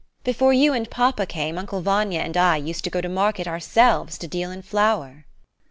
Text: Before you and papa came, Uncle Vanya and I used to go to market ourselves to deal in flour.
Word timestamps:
Before 0.23 0.51
you 0.51 0.73
and 0.73 0.89
papa 0.89 1.27
came, 1.27 1.59
Uncle 1.59 1.81
Vanya 1.81 2.21
and 2.21 2.35
I 2.35 2.57
used 2.57 2.83
to 2.85 2.89
go 2.89 3.01
to 3.01 3.07
market 3.07 3.47
ourselves 3.47 4.17
to 4.17 4.27
deal 4.27 4.49
in 4.49 4.63
flour. 4.63 5.27